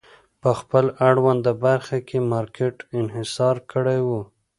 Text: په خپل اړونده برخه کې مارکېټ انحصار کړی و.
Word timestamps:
په 0.41 0.49
خپل 0.59 0.85
اړونده 1.09 1.51
برخه 1.65 1.97
کې 2.07 2.17
مارکېټ 2.31 2.75
انحصار 2.99 3.55
کړی 3.71 3.99
و. 4.07 4.09